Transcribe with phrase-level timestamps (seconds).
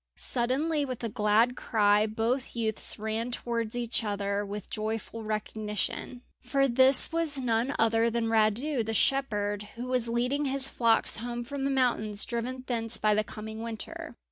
[0.15, 6.67] Suddenly, with a glad cry, both youths ran towards each other with joyful recognition, for
[6.67, 11.65] this was none other than Radu, the shepherd, who was leading his flocks home from
[11.65, 14.15] the mountains, driven thence by the coming winter.